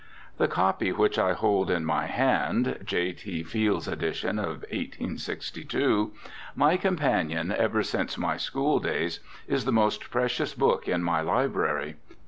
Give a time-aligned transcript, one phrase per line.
[0.39, 3.11] The copy which I hold in my hand (J.
[3.13, 3.43] T.
[3.43, 6.11] Fields's edition of 1862),
[6.55, 11.97] my companion ever since my schooldays, is the most precious book in my library.